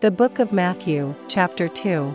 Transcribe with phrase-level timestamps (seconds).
[0.00, 2.14] The Book of Matthew, chapter 2.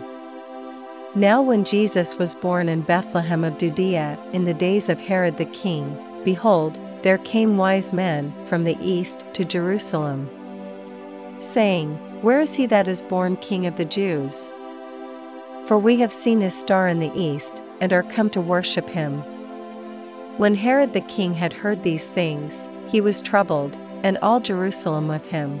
[1.16, 5.46] Now, when Jesus was born in Bethlehem of Judea, in the days of Herod the
[5.46, 10.30] king, behold, there came wise men from the east to Jerusalem,
[11.40, 14.48] saying, Where is he that is born King of the Jews?
[15.64, 19.24] For we have seen his star in the east, and are come to worship him.
[20.36, 25.28] When Herod the king had heard these things, he was troubled, and all Jerusalem with
[25.28, 25.60] him.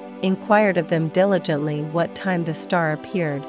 [0.21, 3.43] inquired of them diligently what time the star appeared.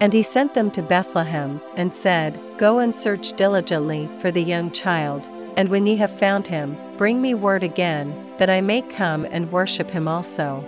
[0.00, 4.70] And he sent them to Bethlehem, and said, Go and search diligently for the young
[4.72, 9.24] child, and when ye have found him, bring me word again, that I may come
[9.30, 10.64] and worship him also.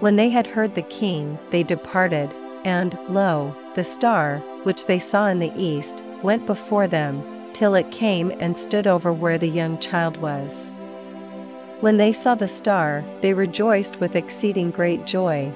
[0.00, 5.26] When they had heard the king, they departed, and, lo, the star, which they saw
[5.26, 9.78] in the east, went before them, till it came and stood over where the young
[9.78, 10.70] child was.
[11.80, 15.52] When they saw the star, they rejoiced with exceeding great joy.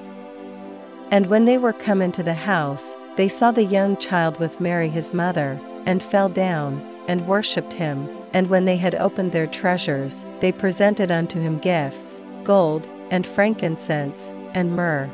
[1.11, 4.89] And when they were come into the house, they saw the young child with Mary
[4.89, 8.07] his mother, and fell down, and worshipped him.
[8.33, 14.31] And when they had opened their treasures, they presented unto him gifts, gold, and frankincense,
[14.53, 15.09] and myrrh.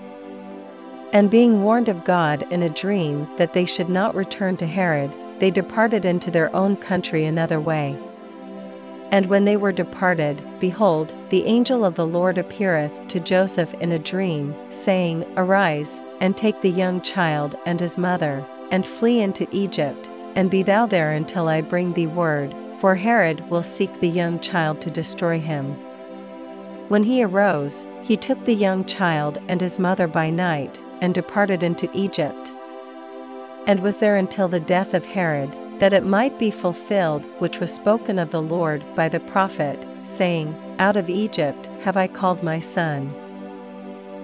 [1.14, 5.14] And being warned of God in a dream that they should not return to Herod,
[5.40, 7.98] they departed into their own country another way.
[9.12, 13.92] And when they were departed, behold, the angel of the Lord appeareth to Joseph in
[13.92, 19.48] a dream, saying, Arise, and take the young child and his mother, and flee into
[19.52, 24.10] Egypt, and be thou there until I bring thee word, for Herod will seek the
[24.10, 25.76] young child to destroy him.
[26.88, 31.64] When he arose, he took the young child and his mother by night, and departed
[31.64, 32.52] into Egypt,
[33.68, 37.74] and was there until the death of Herod that it might be fulfilled which was
[37.74, 42.60] spoken of the Lord by the prophet, saying, Out of Egypt have I called my
[42.60, 43.14] son.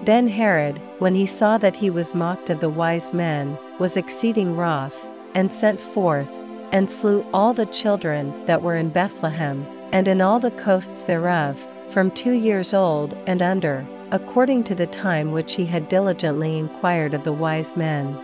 [0.04, 4.56] Then Herod, when he saw that he was mocked of the wise men, was exceeding
[4.56, 6.30] wroth, and sent forth,
[6.72, 11.64] and slew all the children that were in Bethlehem, and in all the coasts thereof,
[11.88, 17.14] from two years old and under, according to the time which he had diligently inquired
[17.14, 18.18] of the wise men.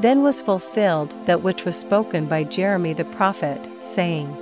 [0.00, 4.36] Then was fulfilled that which was spoken by Jeremy the prophet, saying,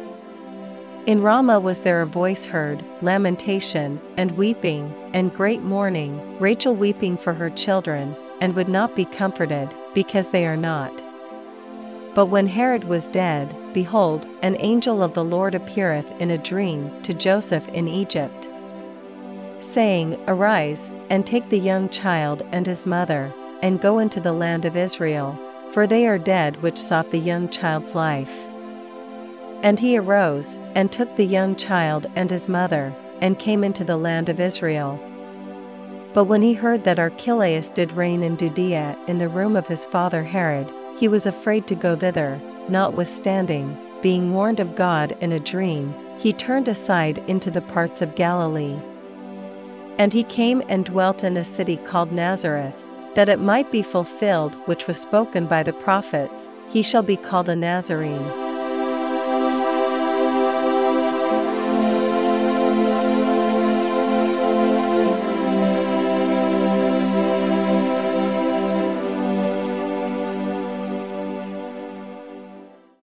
[1.07, 7.17] In Ramah was there a voice heard, lamentation, and weeping, and great mourning, Rachel weeping
[7.17, 11.05] for her children, and would not be comforted, because they are not.
[12.15, 16.91] But when Herod was dead, behold, an angel of the Lord appeareth in a dream
[17.03, 18.49] to Joseph in Egypt,
[19.59, 23.33] saying, Arise, and take the young child and his mother,
[23.63, 25.39] and go into the land of Israel,
[25.71, 28.47] for they are dead which sought the young child's life.
[29.63, 33.97] And he arose, and took the young child and his mother, and came into the
[33.97, 34.99] land of Israel.
[36.13, 39.87] But when he heard that Archelaus did reign in Judea in the room of his
[39.87, 45.39] father Herod, he was afraid to go thither, notwithstanding, being warned of God in a
[45.39, 48.79] dream, he turned aside into the parts of Galilee.
[49.99, 52.83] And he came and dwelt in a city called Nazareth,
[53.15, 57.49] that it might be fulfilled which was spoken by the prophets, he shall be called
[57.49, 58.50] a Nazarene.